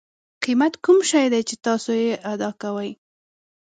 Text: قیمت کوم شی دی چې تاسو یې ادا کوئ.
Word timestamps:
قیمت 0.43 0.73
کوم 0.83 0.99
شی 1.09 1.25
دی 1.33 1.41
چې 1.49 1.55
تاسو 1.65 1.89
یې 2.03 2.11
ادا 2.31 2.49
کوئ. 2.61 2.91